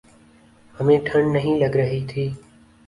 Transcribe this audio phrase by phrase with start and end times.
[0.75, 2.29] ہمیں ٹھنڈ نہیں لگ رہی تھی۔